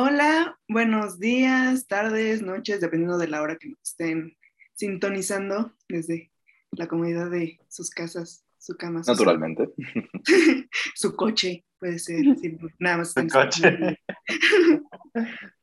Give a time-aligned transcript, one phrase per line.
[0.00, 4.36] Hola, buenos días, tardes, noches, dependiendo de la hora que nos estén
[4.74, 6.30] sintonizando desde
[6.70, 9.02] la comodidad de sus casas, su cama.
[9.02, 9.68] Su Naturalmente.
[10.94, 12.20] su coche, puede ser.
[12.40, 13.12] sí, nada más.
[13.12, 13.98] Su coche.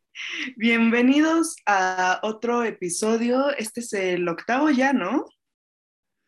[0.57, 3.55] Bienvenidos a otro episodio.
[3.55, 5.27] Este es el octavo ya, ¿no?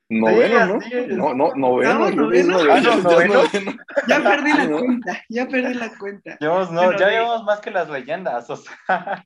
[0.09, 0.89] Noveno, Sí.
[1.09, 1.33] ¿no?
[1.33, 2.05] No, no, noveno.
[2.05, 2.63] ¿Octavo, creo que es noveno?
[2.63, 3.33] noveno, Ah, no, ya es noveno.
[3.43, 3.77] noveno.
[4.07, 4.79] Ya perdí la ¿No?
[4.79, 6.37] cuenta, ya perdí la cuenta.
[6.39, 8.49] Llevamos, no, ya de- llevamos más que las leyendas.
[8.49, 8.75] O sea,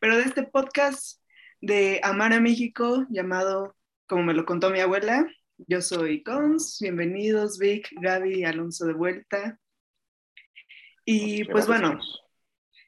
[0.00, 1.20] Pero de este podcast
[1.60, 3.74] de Amar a México, llamado,
[4.06, 5.26] como me lo contó mi abuela,
[5.66, 6.78] yo soy Cons.
[6.80, 9.58] Bienvenidos, Vic, Gaby, Alonso de vuelta.
[11.04, 11.88] Y pues Gracias.
[11.90, 12.00] bueno,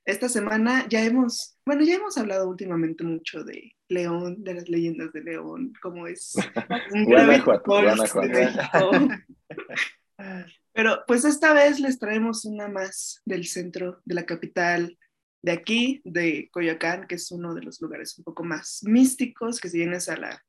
[0.06, 5.12] esta semana ya hemos, bueno, ya hemos hablado últimamente mucho de León, de las leyendas
[5.12, 6.34] de León, como es
[6.92, 7.06] un.
[10.72, 14.96] Pero pues esta vez les traemos una más del centro de la capital
[15.42, 19.68] de aquí, de Coyoacán, que es uno de los lugares un poco más místicos, que
[19.68, 20.44] si vienes a la,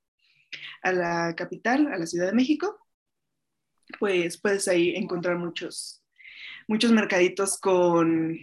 [0.84, 2.78] a la capital, a la Ciudad de México,
[4.00, 6.04] pues puedes ahí encontrar muchos,
[6.67, 8.38] muchos mercaditos con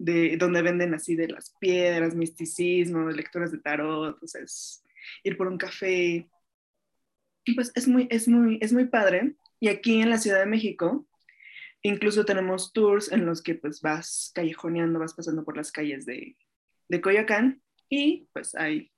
[0.00, 4.82] de donde venden así de las piedras, misticismo, lecturas de tarot, o sea, es
[5.22, 6.26] ir por un café.
[7.44, 9.34] Y pues es muy, es muy, es muy padre.
[9.60, 11.06] Y aquí en la Ciudad de México,
[11.82, 16.34] incluso tenemos tours en los que pues vas callejoneando, vas pasando por las calles de,
[16.88, 18.90] de Coyoacán y pues hay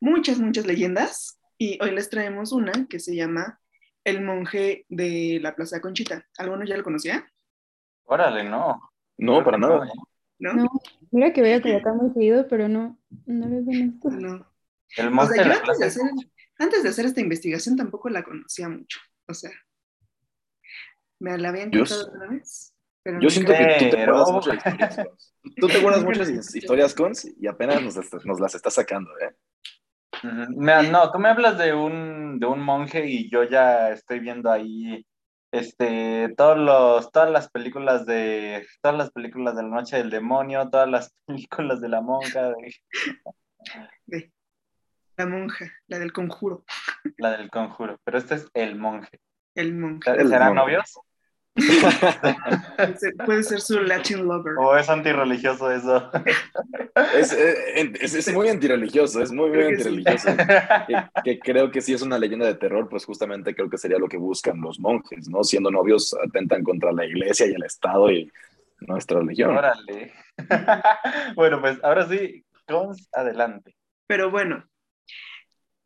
[0.00, 1.40] muchas, muchas leyendas.
[1.56, 3.58] Y hoy les traemos una que se llama
[4.04, 6.28] El monje de la Plaza Conchita.
[6.36, 7.26] ¿Alguno ya lo conocía?
[8.04, 8.92] órale, no.
[9.16, 9.86] No, para nada.
[9.86, 10.08] ¿No?
[10.38, 10.68] No,
[11.10, 14.10] mira que voy a Coyoacán muy seguido, pero no, no lo conozco.
[14.10, 14.52] No.
[14.96, 16.02] El O sea, yo antes de, hacer,
[16.58, 18.98] antes de hacer esta investigación tampoco la conocía mucho.
[19.28, 19.50] O sea,
[21.20, 22.72] me la habían contado otra vez.
[23.02, 25.34] Pero Yo siento que tú te Pero- acuerdas mucho de historias, Cons.
[25.56, 29.34] Tú te acuerdas muchas his- historias, Cons, y apenas nos, nos las estás sacando, ¿eh?
[30.56, 35.06] No, tú me hablas de un, de un monje y yo ya estoy viendo ahí
[35.52, 40.68] este, todos los, todas las películas de, todas las películas de la noche del demonio,
[40.70, 42.74] todas las películas de la monja, de-
[44.06, 44.32] de
[45.16, 46.64] la monja, la del conjuro,
[47.16, 49.20] la del conjuro, pero este es el monje.
[49.54, 50.10] el monje.
[50.10, 50.72] El ¿Serán monje.
[50.72, 50.98] novios?
[53.24, 54.54] Puede ser, su Latin lover.
[54.58, 56.10] ¿O es antirreligioso eso?
[57.16, 59.66] Es, eh, es, es muy antirreligioso, es muy, muy sí.
[59.68, 60.28] antirreligioso.
[60.86, 63.98] Que, que creo que si es una leyenda de terror, pues justamente creo que sería
[63.98, 65.42] lo que buscan los monjes, ¿no?
[65.44, 68.30] Siendo novios, atentan contra la iglesia y el Estado y
[68.80, 69.56] nuestra religión.
[69.56, 70.12] Órale.
[71.34, 73.74] Bueno, pues ahora sí, Cons, adelante.
[74.06, 74.68] Pero bueno,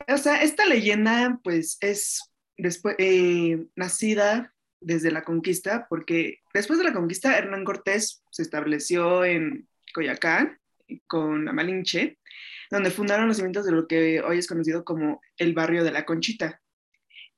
[0.08, 6.84] o sea, esta leyenda pues es después eh, nacida desde la conquista, porque después de
[6.84, 10.58] la conquista Hernán Cortés se estableció en Coyacán
[11.06, 12.18] con la Malinche,
[12.70, 16.04] donde fundaron los cimientos de lo que hoy es conocido como el barrio de la
[16.04, 16.60] Conchita.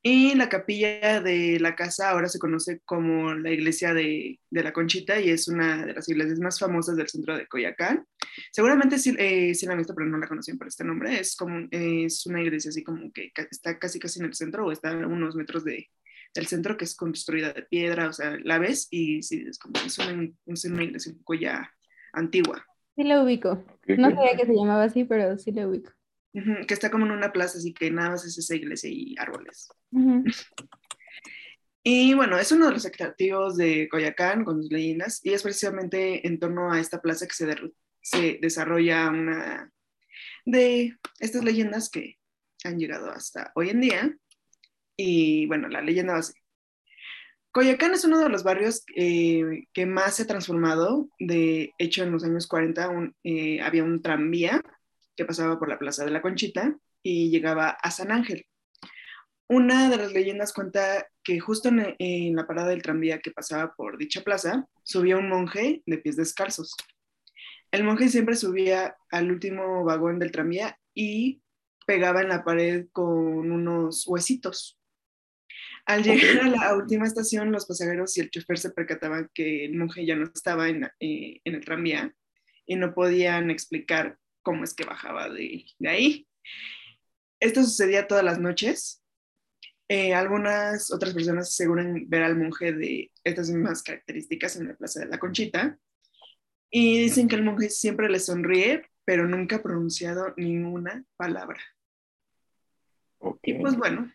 [0.05, 4.73] Y la capilla de la casa ahora se conoce como la iglesia de, de la
[4.73, 8.05] Conchita y es una de las iglesias más famosas del centro de Coyacán.
[8.51, 11.21] Seguramente sí, eh, la han visto, pero no la conocían por este nombre.
[11.21, 14.73] Es como es una iglesia así como que está casi casi en el centro o
[14.73, 15.89] está a unos metros de,
[16.35, 19.75] del centro, que es construida de piedra, o sea, la ves y sí, es como
[19.85, 21.71] es una, es una iglesia un poco ya
[22.13, 23.65] antigua, Sí lo ubico.
[23.87, 25.91] No sabía que se llamaba así, pero sí lo ubico.
[26.35, 29.69] Que está como en una plaza, así que nada más es esa iglesia y árboles.
[31.85, 36.25] Y bueno, es uno de los atractivos de Coyacán con sus leyendas y es precisamente
[36.27, 39.73] en torno a esta plaza que se, derru- se desarrolla una
[40.45, 42.19] de estas leyendas que
[42.63, 44.17] han llegado hasta hoy en día.
[44.97, 46.35] Y bueno, la leyenda va así.
[47.51, 51.09] Coyacán es uno de los barrios eh, que más se ha transformado.
[51.19, 54.63] De hecho, en los años 40 un- eh, había un tranvía
[55.17, 58.47] que pasaba por la Plaza de la Conchita y llegaba a San Ángel.
[59.49, 63.75] Una de las leyendas cuenta que justo en, en la parada del tranvía que pasaba
[63.75, 66.75] por dicha plaza, subía un monje de pies descalzos.
[67.71, 71.43] El monje siempre subía al último vagón del tranvía y
[71.87, 74.79] pegaba en la pared con unos huesitos.
[75.87, 79.77] Al llegar a la última estación, los pasajeros y el chofer se percataban que el
[79.77, 82.15] monje ya no estaba en, eh, en el tranvía
[82.67, 86.29] y no podían explicar cómo es que bajaba de, de ahí.
[87.41, 89.03] Esto sucedía todas las noches
[89.95, 95.01] eh, algunas otras personas aseguran ver al monje de estas mismas características en la Plaza
[95.01, 95.79] de la Conchita
[96.71, 101.61] y dicen que el monje siempre le sonríe, pero nunca ha pronunciado ninguna palabra.
[103.19, 103.41] Ok.
[103.43, 104.11] Y pues bueno,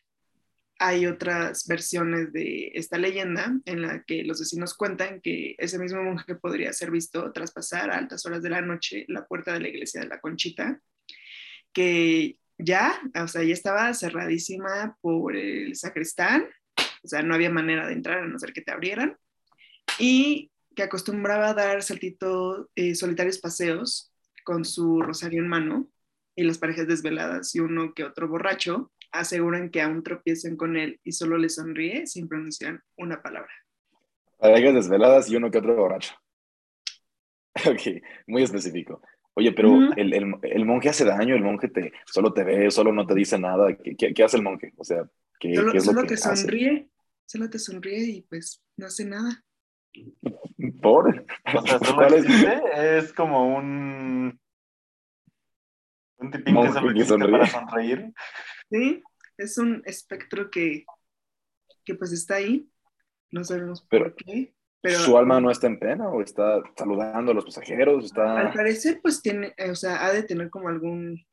[0.79, 6.03] hay otras versiones de esta leyenda en la que los vecinos cuentan que ese mismo
[6.03, 9.69] monje podría ser visto traspasar a altas horas de la noche la puerta de la
[9.69, 10.79] iglesia de la Conchita,
[11.73, 16.47] que ya, o sea, ya estaba cerradísima por el sacristán,
[17.03, 19.17] o sea, no había manera de entrar a no ser que te abrieran,
[19.99, 24.11] y que acostumbraba a dar saltito eh, solitarios paseos
[24.43, 25.89] con su rosario en mano
[26.35, 30.99] y las parejas desveladas y uno que otro borracho aseguran que aún tropiecen con él
[31.03, 33.51] y solo le sonríe sin pronunciar una palabra.
[34.39, 36.15] Parejas desveladas y uno que otro borracho.
[37.67, 39.01] Ok, muy específico.
[39.33, 39.93] Oye, pero Ujú.
[39.95, 43.15] el, el- el monje hace daño, el monje te, solo te ve, solo no te
[43.15, 43.75] dice nada.
[43.77, 44.73] ¿Qué, qué- qué hace el monje?
[44.77, 45.03] O sea,
[45.39, 46.47] ¿qué, Solo, qué es lo solo que te hace?
[46.47, 46.89] sonríe,
[47.25, 49.43] solo te sonríe y pues no hace nada.
[50.81, 51.25] ¿Por?
[51.55, 52.25] O sea, solo ¿Cuál es?
[52.25, 54.39] existe, es como un.
[56.19, 57.31] Un tipín que Monje solo que existe sonríe.
[57.31, 58.13] para sonreír.
[58.69, 59.01] Sí,
[59.37, 60.85] es un espectro que,
[61.85, 62.69] que pues está ahí,
[63.31, 67.31] no sabemos Pero- por qué, pero ¿Su alma no está en pena o está saludando
[67.31, 67.97] a los pasajeros?
[67.97, 68.53] al Está...
[68.53, 71.25] parecer pues tiene, eh, o sea, ha de tener como algún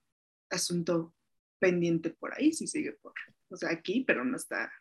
[0.50, 1.14] asunto
[1.58, 3.12] pendiente por ahí, si sigue por,
[3.50, 4.72] o sea, aquí, pero no está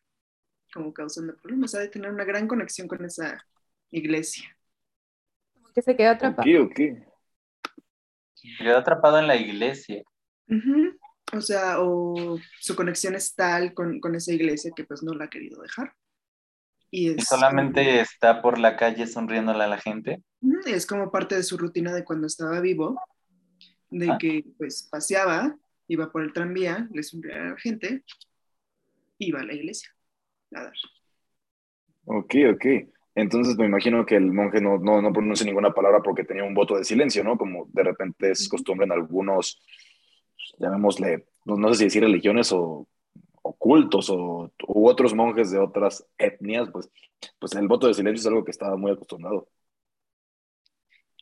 [0.73, 3.45] como causando problemas, ha de tener una gran conexión con esa
[3.91, 4.57] iglesia.
[5.75, 6.63] Que se quedó atrapado.
[6.63, 6.79] ok.
[8.57, 10.03] Quedó atrapado en la iglesia.
[10.47, 10.97] Ujú.
[11.33, 15.25] O sea, o su conexión es tal con, con esa iglesia que pues no la
[15.25, 15.93] ha querido dejar.
[16.91, 20.21] Y solamente está por la calle sonriéndole a la gente.
[20.65, 22.99] Es como parte de su rutina de cuando estaba vivo,
[23.89, 24.17] de Ah.
[24.19, 25.55] que pues paseaba,
[25.87, 28.03] iba por el tranvía, le sonreía a la gente,
[29.17, 29.89] iba a la iglesia
[30.53, 30.73] a dar.
[32.05, 32.65] Ok, ok.
[33.15, 36.53] Entonces me imagino que el monje no, no, no pronuncia ninguna palabra porque tenía un
[36.53, 37.37] voto de silencio, ¿no?
[37.37, 39.61] Como de repente es costumbre en algunos,
[40.57, 42.87] llamémosle, no, no sé si decir religiones o,
[43.41, 46.89] o cultos o u otros monjes de otras etnias, pues,
[47.39, 49.49] pues el voto de silencio es algo que estaba muy acostumbrado.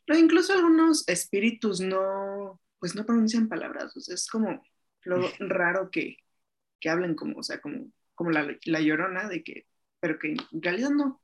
[0.08, 4.62] Incluso algunos espíritus no, pues no pronuncian palabras, o sea, es como
[5.04, 6.18] lo raro que,
[6.80, 9.66] que hablen como, o sea, como, como la, la llorona, de que,
[10.00, 11.22] pero que en realidad no,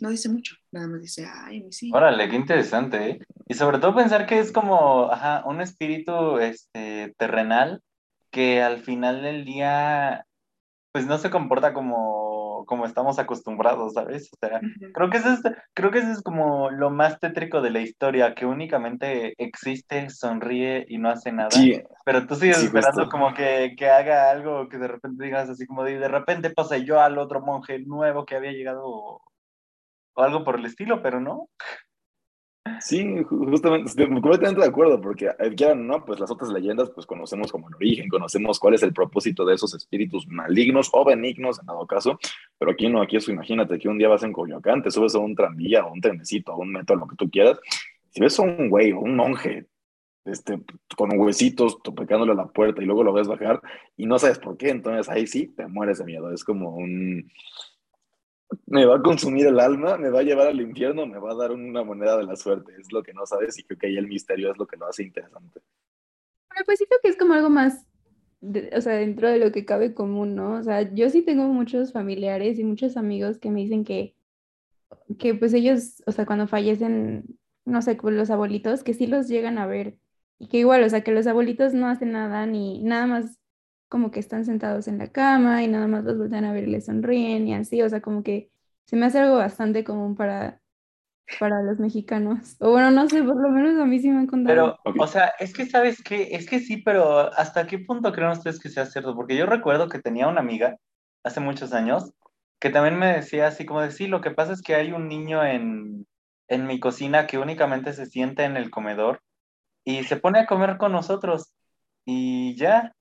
[0.00, 1.90] no dice mucho, nada más dice, ay, mi sí.
[1.92, 3.18] Órale, qué interesante, ¿eh?
[3.46, 7.80] Y sobre todo pensar que es como, ajá, un espíritu este, terrenal
[8.30, 10.26] que al final del día,
[10.92, 14.28] pues no se comporta como, como estamos acostumbrados, ¿sabes?
[14.32, 14.60] O sea,
[14.92, 15.40] creo que eso es,
[15.74, 20.84] creo que eso es como lo más tétrico de la historia, que únicamente existe, sonríe
[20.88, 21.50] y no hace nada.
[21.50, 23.10] Sí, Pero tú sigues Sí, esperando justo.
[23.10, 27.00] como que, que haga algo que de repente digas así como de, de repente poseyó
[27.00, 29.22] al otro monje nuevo que había llegado
[30.22, 31.48] algo por el estilo, pero no.
[32.80, 37.06] Sí, ju- justamente, completamente de acuerdo, porque eh, quieran no, pues las otras leyendas, pues
[37.06, 41.58] conocemos como el origen, conocemos cuál es el propósito de esos espíritus malignos o benignos,
[41.58, 42.18] en dado caso,
[42.58, 45.18] pero aquí no, aquí eso, imagínate que un día vas en Coyoacán, te subes a
[45.18, 47.58] un tranvía o un trenecito o un metro, lo que tú quieras,
[48.10, 49.66] si ves a un güey o un monje,
[50.26, 50.60] este,
[50.96, 53.62] con huesitos topecándole a la puerta y luego lo ves bajar
[53.96, 57.30] y no sabes por qué, entonces ahí sí te mueres de miedo, es como un
[58.66, 61.34] me va a consumir el alma, me va a llevar al infierno, me va a
[61.34, 62.72] dar una moneda de la suerte.
[62.80, 64.86] Es lo que no sabes y creo que ahí el misterio es lo que lo
[64.86, 65.60] hace interesante.
[66.50, 67.86] Pero pues siento que es como algo más,
[68.40, 70.54] de- o sea, dentro de lo que cabe común, ¿no?
[70.58, 74.14] O sea, yo sí tengo muchos familiares y muchos amigos que me dicen que,
[75.18, 79.28] que pues ellos, o sea, cuando fallecen, no sé, con los abuelitos, que sí los
[79.28, 79.98] llegan a ver
[80.38, 83.38] y que igual, o sea, que los abuelitos no hacen nada ni nada más
[83.88, 86.72] como que están sentados en la cama y nada más los voltean a ver y
[86.72, 88.50] les sonríen y así, o sea, como que
[88.84, 90.60] se me hace algo bastante común para,
[91.38, 92.56] para los mexicanos.
[92.60, 94.78] O bueno, no sé, por lo menos a mí sí me han contado.
[94.84, 98.30] Pero, o sea, es que sabes qué, es que sí, pero ¿hasta qué punto creen
[98.30, 99.14] ustedes que sea cierto?
[99.14, 100.76] Porque yo recuerdo que tenía una amiga
[101.22, 102.12] hace muchos años
[102.58, 105.08] que también me decía así como de, sí, lo que pasa es que hay un
[105.08, 106.06] niño en,
[106.48, 109.22] en mi cocina que únicamente se sienta en el comedor
[109.84, 111.54] y se pone a comer con nosotros
[112.04, 112.94] y ya,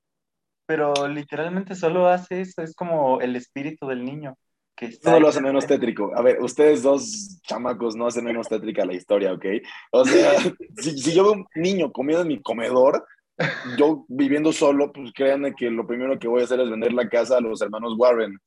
[0.67, 4.37] pero literalmente solo hace eso, es como el espíritu del niño
[4.75, 6.11] que está no lo hace menos tétrico.
[6.15, 9.45] A ver, ustedes dos chamacos no hacen menos tétrica la historia, ¿ok?
[9.91, 10.33] O sea,
[10.77, 13.03] si, si yo veo un niño comiendo en mi comedor,
[13.77, 17.09] yo viviendo solo, pues créanme que lo primero que voy a hacer es vender la
[17.09, 18.37] casa a los hermanos Warren.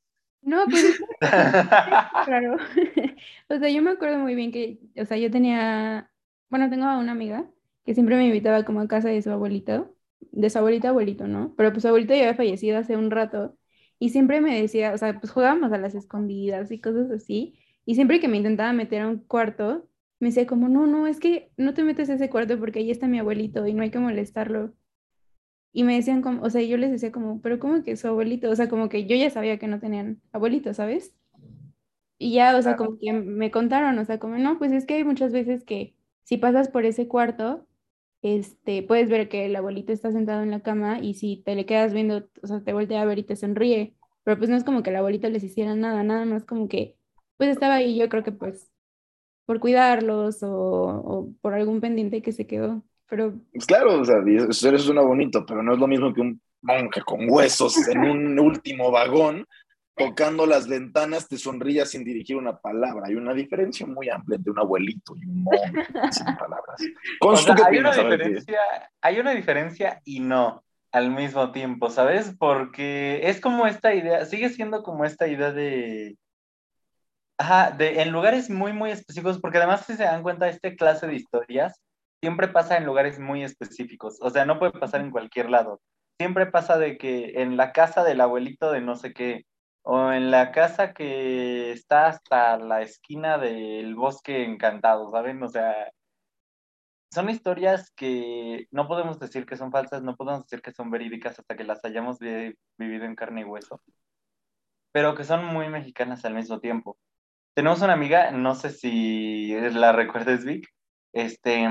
[0.43, 2.57] No, pues Claro.
[3.49, 6.11] O sea, yo me acuerdo muy bien que, o sea, yo tenía,
[6.49, 7.51] bueno, tengo a una amiga
[7.85, 9.93] que siempre me invitaba como a casa de su abuelito,
[10.33, 11.55] de su abuelito abuelito, ¿no?
[11.57, 13.57] Pero pues su abuelito ya había fallecido hace un rato
[13.99, 17.95] y siempre me decía, o sea, pues jugábamos a las escondidas y cosas así, y
[17.95, 19.89] siempre que me intentaba meter a un cuarto,
[20.21, 22.91] me decía como, no, no, es que no te metes a ese cuarto porque ahí
[22.91, 24.75] está mi abuelito y no hay que molestarlo.
[25.73, 28.51] Y me decían como, o sea, yo les decía como, pero ¿cómo que su abuelito?
[28.51, 31.15] O sea, como que yo ya sabía que no tenían abuelito, ¿sabes?
[32.19, 34.95] Y ya, o sea, como que me contaron, o sea, como, no, pues es que
[34.95, 37.67] hay muchas veces que si pasas por ese cuarto,
[38.23, 41.67] este, puedes ver que el abuelito está sentado en la cama y si te le
[41.67, 44.65] quedas viendo, o sea, te voltea a ver y te sonríe, pero pues no es
[44.65, 46.97] como que el abuelito les hiciera nada, nada más como que,
[47.37, 48.71] pues estaba ahí, yo creo que pues
[49.47, 53.35] por cuidarlos o, por algún pendiente que se quedó, pero...
[53.53, 54.17] Pues claro, o sea,
[54.49, 58.39] eso suena bonito, pero no es lo mismo que un monje con huesos en un
[58.39, 59.47] último vagón
[60.09, 63.07] tocando las ventanas te sonría sin dirigir una palabra.
[63.07, 66.81] Hay una diferencia muy amplia entre un abuelito y un monje sin palabras.
[67.67, 68.61] hay, una diferencia,
[69.01, 72.35] hay una diferencia y no al mismo tiempo, ¿sabes?
[72.39, 76.17] Porque es como esta idea, sigue siendo como esta idea de...
[77.39, 81.07] Ajá, de, en lugares muy, muy específicos, porque además si se dan cuenta, esta clase
[81.07, 81.81] de historias
[82.21, 85.81] siempre pasa en lugares muy específicos, o sea, no puede pasar en cualquier lado.
[86.19, 89.47] Siempre pasa de que en la casa del abuelito de no sé qué,
[89.83, 95.43] o en la casa que está hasta la esquina del bosque encantado, ¿saben?
[95.43, 95.91] O sea,
[97.13, 101.39] son historias que no podemos decir que son falsas, no podemos decir que son verídicas
[101.39, 103.83] hasta que las hayamos vivido en carne y hueso,
[104.93, 106.99] pero que son muy mexicanas al mismo tiempo.
[107.55, 110.69] Tenemos una amiga, no sé si la recuerdes, Vic,
[111.13, 111.67] este,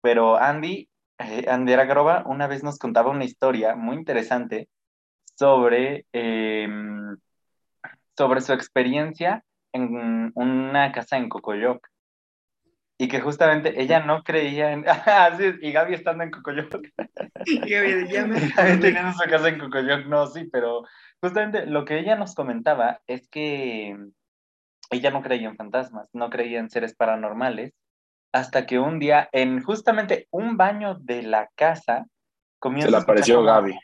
[0.00, 4.68] pero Andy, eh, Andy Aragrova, una vez nos contaba una historia muy interesante
[5.36, 7.16] sobre em,
[8.16, 11.86] sobre su experiencia en una casa en Cocoyoc.
[12.96, 14.84] Y que justamente ella no creía en.
[15.06, 16.86] Ah, y Gaby estando en Cocoyoc.
[17.46, 18.40] Gaby, ya me.
[18.80, 20.84] teniendo su casa en Cocoyoc, no, sí, pero
[21.20, 23.96] justamente lo que ella nos comentaba es que
[24.90, 27.74] ella no creía en fantasmas, no creía en seres paranormales,
[28.32, 32.06] hasta que un día, en justamente un baño de la casa,
[32.58, 32.88] comienza.
[32.88, 33.76] Se le apareció Gaby.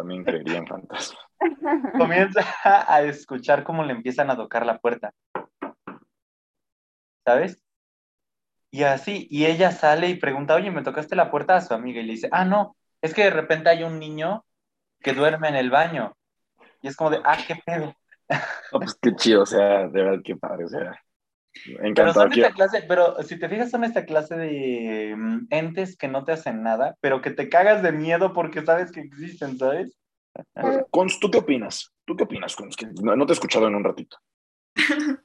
[0.00, 1.18] También creería en fantasmas.
[1.98, 5.12] Comienza a escuchar cómo le empiezan a tocar la puerta.
[7.24, 7.62] ¿Sabes?
[8.70, 12.00] Y así, y ella sale y pregunta, oye, ¿me tocaste la puerta a su amiga?
[12.00, 14.46] Y le dice, ah, no, es que de repente hay un niño
[15.00, 16.16] que duerme en el baño.
[16.80, 17.94] Y es como de, ah, qué pedo.
[18.70, 20.98] pues qué chido, o sea, de verdad, qué padre, o sea.
[21.94, 26.08] Pero son esta clase, pero si te fijas, son esta clase de mm, entes que
[26.08, 29.96] no te hacen nada, pero que te cagas de miedo porque sabes que existen, ¿sabes?
[30.90, 31.92] Cons, ¿tú qué opinas?
[32.04, 32.76] ¿Tú qué opinas, Cons?
[33.02, 34.16] no, te he escuchado en un ratito.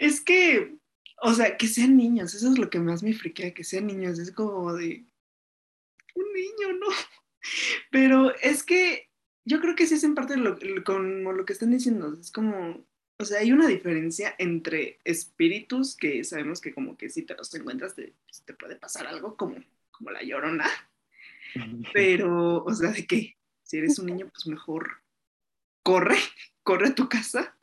[0.00, 0.76] es que,
[1.22, 4.18] o sea, que sean niños, eso es lo que más me friquea, que sean niños,
[4.18, 5.06] es como de
[6.14, 6.86] un niño, ¿no?
[7.90, 9.08] Pero es que
[9.44, 12.86] yo creo que sí es en parte lo, como lo que están diciendo, es como
[13.18, 17.52] o sea, hay una diferencia entre espíritus que sabemos que como que si te los
[17.54, 19.56] encuentras te, pues, te puede pasar algo como,
[19.90, 20.66] como la llorona.
[21.92, 25.02] Pero, o sea, de que si eres un niño, pues mejor
[25.82, 26.16] corre,
[26.62, 27.56] corre a tu casa.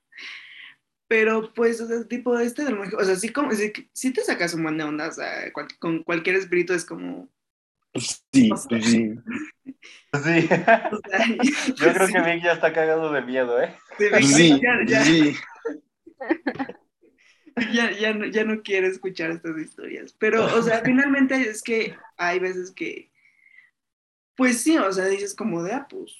[1.07, 4.63] Pero pues, o sea, tipo este del o sea, sí, como, si, te sacas un
[4.63, 7.29] buen de onda, o sea, con cualquier espíritu es como,
[7.95, 9.15] pues sí, pues sí.
[9.65, 10.47] Sí.
[11.75, 13.75] Yo creo que Vic ya está cagado de miedo, ¿eh?
[14.21, 15.35] Sí, ya, sí.
[17.73, 20.13] Ya, ya, no, ya no quiere escuchar estas historias.
[20.19, 23.11] Pero, o sea, finalmente es que hay veces que,
[24.35, 26.17] pues sí, o sea, dices como de, ah, pues,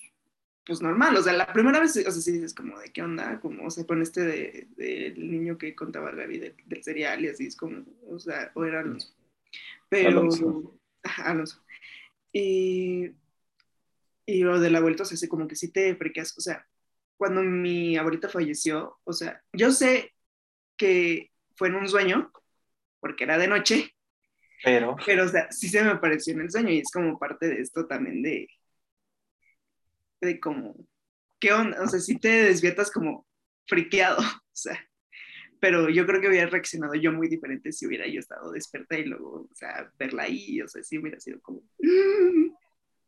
[0.66, 1.16] pues normal.
[1.18, 3.40] O sea, la primera vez, o sea, sí dices como de, ¿qué onda?
[3.42, 7.28] Como, o sea, con este del de, niño que contaba Gaby del, del cereal y
[7.28, 9.14] así, es como, o sea, o era Alonso.
[9.90, 10.80] Pero, Alonso.
[11.18, 11.62] Alonso.
[12.32, 13.12] Y,
[14.26, 16.38] y lo del abuelito, o sea, así como que sí te friqueas.
[16.38, 16.68] O sea,
[17.18, 20.14] cuando mi abuelita falleció, o sea, yo sé
[20.78, 22.32] que fue en un sueño,
[23.00, 23.96] porque era de noche.
[24.64, 24.96] Pero.
[25.06, 27.62] Pero, o sea, sí se me apareció en el sueño y es como parte de
[27.62, 28.48] esto también de.
[30.22, 30.76] de como.
[31.40, 31.82] ¿Qué onda?
[31.84, 33.28] O sea, si te despiertas como
[33.68, 34.80] friqueado, o sea
[35.66, 39.06] pero yo creo que hubiera reaccionado yo muy diferente si hubiera yo estado despierta y
[39.06, 41.64] luego, o sea, verla ahí, o sea, sí hubiera sido como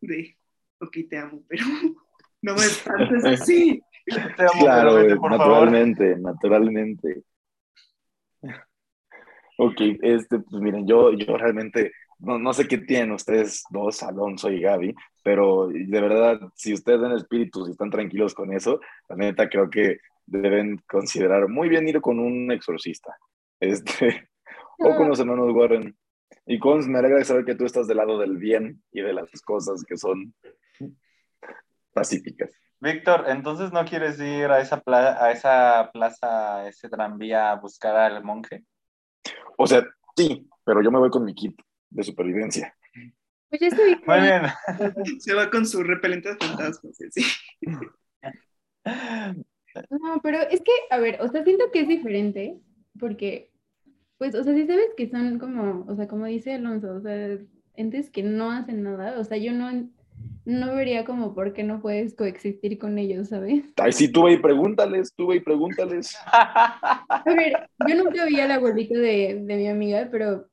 [0.01, 0.35] de,
[0.79, 1.63] ok, te amo, pero
[2.41, 3.81] no me espantes así.
[4.05, 7.23] Te amo, claro, naturalmente, naturalmente.
[9.57, 14.51] Ok, este, pues miren, yo, yo realmente no, no, sé qué tienen ustedes dos, Alonso
[14.51, 18.79] y Gaby, pero de verdad, si ustedes ven espíritus y están tranquilos con eso,
[19.09, 23.15] la neta creo que deben considerar muy bien ir con un exorcista.
[23.59, 24.29] Este,
[24.79, 25.95] o con los hermanos Warren.
[26.45, 29.29] Y con, me alegra saber que tú estás del lado del bien y de las
[29.41, 30.33] cosas que son
[31.97, 32.51] pacíficas.
[32.79, 37.95] Víctor, entonces no quieres ir a esa, a esa plaza, a ese tranvía a buscar
[37.95, 38.65] al monje?
[39.57, 39.83] O sea,
[40.15, 42.75] sí, pero yo me voy con mi kit de supervivencia.
[43.49, 44.43] Pues ya estoy Muy bien.
[45.19, 46.99] Se va con su repelente de fantasmas.
[47.01, 47.23] y así.
[49.89, 52.59] No, pero es que, a ver, o sea, siento que es diferente,
[52.99, 53.51] porque,
[54.17, 57.37] pues, o sea, si sabes que son como, o sea, como dice Alonso, o sea,
[57.73, 59.69] entes que no hacen nada, o sea, yo no,
[60.47, 63.65] no vería como por qué no puedes coexistir con ellos, ¿sabes?
[63.75, 66.17] Ay, sí, tú ve y pregúntales, tú ve y pregúntales.
[66.31, 70.47] A ver, yo nunca vi al abuelito de, de mi amiga, pero,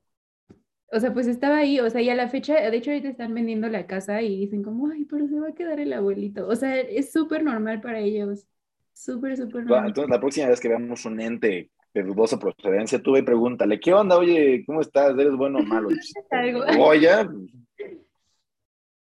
[0.91, 3.33] o sea, pues estaba ahí, o sea, y a la fecha, de hecho ahorita están
[3.33, 6.45] vendiendo la casa y dicen como, ay, pero se va a quedar el abuelito.
[6.45, 8.45] O sea, es súper normal para ellos.
[8.91, 9.87] Súper, súper normal.
[9.87, 13.79] Entonces, la próxima vez que veamos un ente de dudosa procedencia, tú ve y pregúntale,
[13.79, 14.17] ¿qué onda?
[14.17, 15.17] Oye, ¿cómo estás?
[15.17, 15.87] ¿Eres bueno o malo?
[16.31, 16.65] Algo.
[16.79, 17.09] Oye,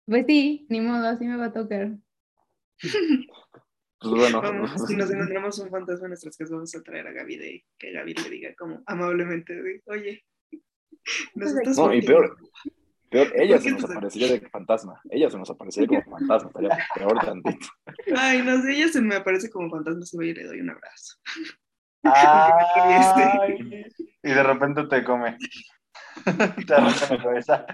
[0.06, 1.90] Pues sí, ni modo, así me va a tocar.
[2.80, 4.40] pues bueno.
[4.40, 7.64] Vamos, si nos encontramos un fantasma en nuestras casas, vamos a traer a Gaby de
[7.78, 10.25] que Gaby le diga como amablemente, de, oye,
[11.34, 12.06] nos estás No, y jodiendo".
[12.06, 12.36] peor,
[13.10, 15.00] peor, ella ¿Por se nos aparecería de fantasma.
[15.10, 17.66] Ella se nos aparecería como fantasma, estaría peor tantito.
[18.16, 20.70] Ay, no sé, ella se me aparece como fantasma, se voy y le doy un
[20.70, 21.16] abrazo.
[22.04, 23.56] Ay,
[24.22, 25.36] y de repente te come.
[26.66, 27.66] Te arranca la cabeza.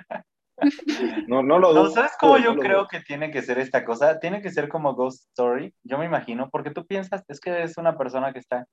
[1.29, 1.91] No, no lo No, dudo.
[1.91, 4.19] ¿sabes cómo yo creo que tiene que ser esta cosa?
[4.21, 7.77] Tiene que ser como Ghost Story, yo me imagino, porque tú piensas, es que es
[7.79, 8.67] una persona que está,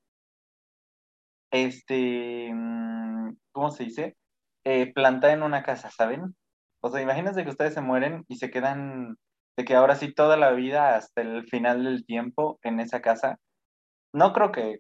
[1.52, 4.18] este, mm, ¿cómo se dice?
[4.66, 6.36] Eh, plantada en una casa, ¿saben?
[6.82, 9.18] O sea, imagínense que ustedes se mueren y se quedan,
[9.58, 13.38] de que ahora sí toda la vida hasta el final del tiempo en esa casa.
[14.14, 14.80] No creo que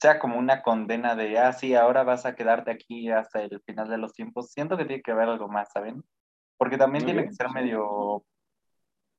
[0.00, 3.88] sea como una condena de, ah, sí, ahora vas a quedarte aquí hasta el final
[3.88, 4.52] de los tiempos.
[4.52, 6.02] Siento que tiene que haber algo más, ¿saben?
[6.58, 8.24] Porque también Muy tiene bien, que ser medio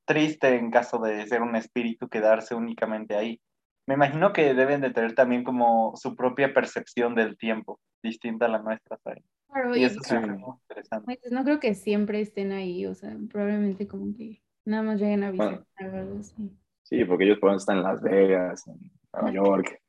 [0.04, 3.40] triste en caso de ser un espíritu quedarse únicamente ahí.
[3.86, 8.48] Me imagino que deben de tener también como su propia percepción del tiempo, distinta a
[8.48, 9.24] la nuestra, ¿saben?
[9.48, 10.14] Claro, Y y eso Sí.
[10.16, 11.04] es muy interesante.
[11.20, 15.24] pues, no creo que siempre estén ahí, o sea, probablemente como que nada más lleguen
[15.24, 15.58] a Bueno.
[15.58, 16.56] visitar o algo así.
[16.82, 18.78] Sí, porque ellos pueden estar en Las Vegas, en
[19.12, 19.80] Nueva York,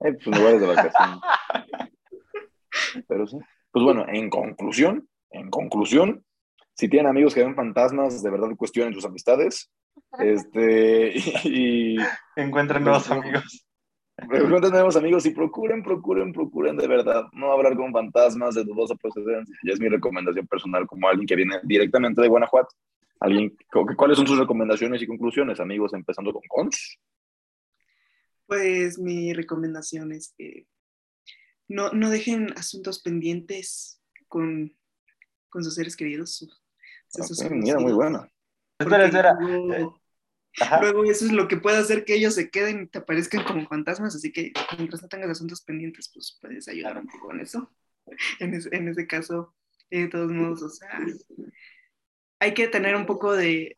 [0.00, 1.20] eh, pues, lugares de vacaciones.
[3.08, 3.38] Pero sí.
[3.70, 6.24] Pues bueno, en conclusión, en conclusión,
[6.78, 9.70] si tienen amigos que ven fantasmas, de verdad cuestionen sus amistades.
[10.20, 11.12] Este,
[11.44, 11.96] y,
[12.34, 13.66] Encuentren nuevos amigos.
[14.16, 18.94] Pregunten nuevos amigos y procuren, procuren, procuren de verdad no hablar con fantasmas de dudosa
[18.94, 19.54] procedencia.
[19.62, 22.74] Y es mi recomendación personal como alguien que viene directamente de Guanajuato.
[23.20, 23.54] Alguien,
[23.96, 25.92] ¿Cuáles son sus recomendaciones y conclusiones, amigos?
[25.92, 26.98] Empezando con Cons.
[28.46, 30.66] Pues mi recomendación es que
[31.66, 34.74] no, no dejen asuntos pendientes con,
[35.50, 36.48] con sus seres queridos.
[37.50, 38.28] Mira, muy buena.
[38.78, 39.36] Espera, espera.
[40.80, 43.66] Luego, eso es lo que puede hacer que ellos se queden y te aparezcan como
[43.68, 47.70] fantasmas, así que mientras no tengas asuntos pendientes, pues puedes ayudar un poco en eso.
[48.40, 49.54] En, ese- en ese caso,
[49.90, 50.88] eh, de todos modos, o sea,
[52.40, 53.76] hay que tener un poco de,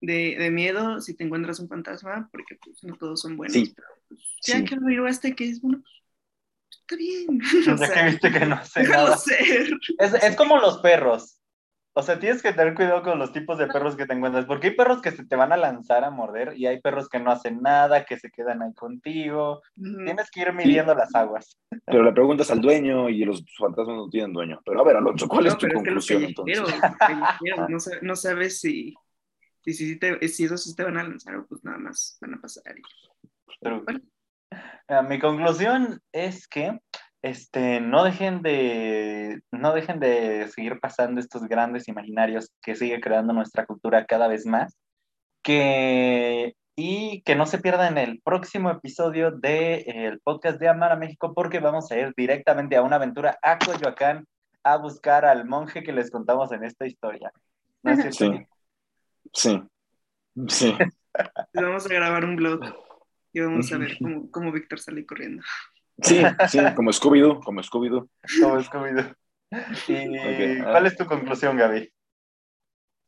[0.00, 3.52] de, de miedo si te encuentras un fantasma, porque pues no todos son buenos.
[3.54, 3.72] Sí.
[3.76, 4.64] pero, pues, ya Sí.
[4.64, 7.40] que lo este que es bueno, pues, está bien.
[7.74, 9.16] O Ya que sea, viste que no nada.
[9.18, 9.70] ser.
[9.98, 11.38] Es, es como los perros.
[11.98, 14.66] O sea, tienes que tener cuidado con los tipos de perros que te encuentras, porque
[14.66, 17.30] hay perros que se te van a lanzar a morder y hay perros que no
[17.30, 19.62] hacen nada, que se quedan ahí contigo.
[19.74, 21.58] Tienes que ir midiendo las aguas.
[21.86, 24.60] Pero le preguntas al dueño y los fantasmas no tienen dueño.
[24.66, 26.60] Pero a ver, Alonso, ¿cuál No, es tu es que conclusión entonces?
[26.98, 27.00] callejeros,
[27.70, 28.94] no, sa- no sabes si,
[29.62, 32.40] si, si, te- si esos te van a lanzar o pues nada más van a
[32.42, 32.74] pasar.
[32.78, 32.82] y-
[33.58, 34.00] Pero, Bueno.
[35.08, 36.78] mi conclusión es que
[37.26, 43.32] este, no dejen de no dejen de seguir pasando estos grandes imaginarios que sigue creando
[43.32, 44.76] nuestra cultura cada vez más.
[45.42, 51.32] Que, y que no se pierdan el próximo episodio del podcast de Amar a México
[51.34, 54.26] porque vamos a ir directamente a una aventura a Coyoacán
[54.62, 57.32] a buscar al monje que les contamos en esta historia.
[57.82, 58.46] ¿No es cierto?
[59.32, 59.62] Sí.
[60.38, 60.42] Sí.
[60.48, 60.74] Sí.
[61.54, 62.60] Vamos a grabar un blog
[63.32, 65.42] y vamos a ver cómo, cómo Víctor sale corriendo.
[66.02, 68.08] Sí, sí, como Scooby-Doo, como Scooby-Doo.
[68.40, 69.14] Como Scooby-Doo.
[69.88, 70.64] ¿Y ah.
[70.70, 71.90] cuál es tu conclusión, Gaby?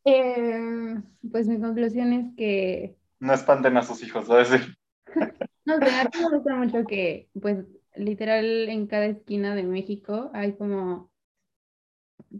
[0.04, 0.94] Eh,
[1.30, 4.76] pues mi conclusión es que, No espanten a sus hijos, a decir.
[5.64, 10.30] no sé, a mí me gusta mucho que, pues, literal en cada esquina de México
[10.32, 11.10] hay como,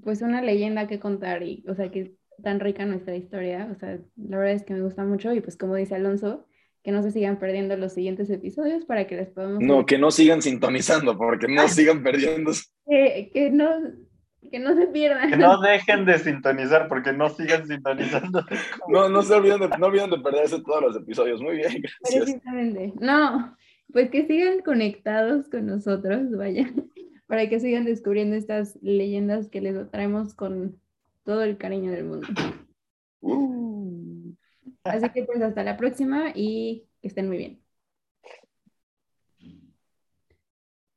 [0.03, 2.11] pues, una leyenda que contar y, o sea, que es
[2.43, 5.57] tan rica nuestra historia, o sea, la verdad es que me gusta mucho y, pues,
[5.57, 6.47] como dice Alonso,
[6.83, 9.61] que no se sigan perdiendo los siguientes episodios para que les podamos...
[9.61, 12.53] No, que no sigan sintonizando, porque no sigan perdiendo.
[12.87, 13.69] que, que no,
[14.51, 15.31] que no se pierdan.
[15.31, 18.45] Que no dejen de sintonizar porque no sigan sintonizando.
[18.89, 21.43] No, no se olviden de, no olviden de perderse todos los episodios.
[21.43, 22.25] Muy bien, gracias.
[22.25, 22.93] Precisamente.
[23.01, 23.55] No,
[23.93, 26.71] pues que sigan conectados con nosotros, vaya,
[27.27, 30.81] para que sigan descubriendo estas leyendas que les traemos con
[31.25, 32.27] todo el cariño del mundo.
[33.21, 33.78] Uh.
[34.85, 37.65] Así que pues hasta la próxima y que estén muy bien.